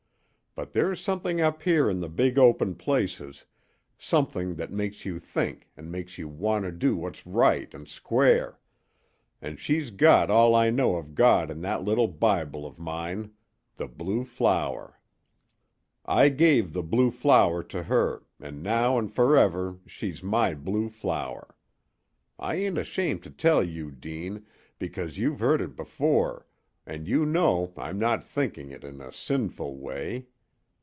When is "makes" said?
4.69-5.05, 5.89-6.17